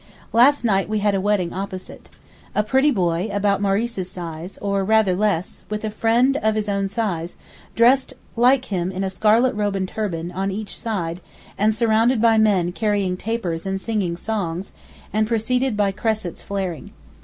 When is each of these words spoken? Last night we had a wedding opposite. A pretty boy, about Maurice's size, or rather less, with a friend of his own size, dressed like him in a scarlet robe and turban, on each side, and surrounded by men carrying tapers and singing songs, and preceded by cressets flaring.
Last 0.33 0.63
night 0.65 0.89
we 0.89 0.97
had 0.97 1.13
a 1.13 1.21
wedding 1.21 1.53
opposite. 1.53 2.09
A 2.55 2.63
pretty 2.63 2.89
boy, 2.89 3.29
about 3.31 3.61
Maurice's 3.61 4.09
size, 4.09 4.57
or 4.57 4.83
rather 4.83 5.15
less, 5.15 5.61
with 5.69 5.85
a 5.85 5.91
friend 5.91 6.37
of 6.37 6.55
his 6.55 6.67
own 6.67 6.87
size, 6.87 7.35
dressed 7.75 8.15
like 8.35 8.65
him 8.65 8.91
in 8.91 9.03
a 9.03 9.11
scarlet 9.11 9.53
robe 9.53 9.75
and 9.75 9.87
turban, 9.87 10.31
on 10.31 10.49
each 10.49 10.75
side, 10.75 11.21
and 11.55 11.75
surrounded 11.75 12.19
by 12.19 12.39
men 12.39 12.71
carrying 12.71 13.15
tapers 13.15 13.63
and 13.63 13.79
singing 13.79 14.17
songs, 14.17 14.71
and 15.13 15.27
preceded 15.27 15.77
by 15.77 15.91
cressets 15.91 16.41
flaring. 16.41 16.93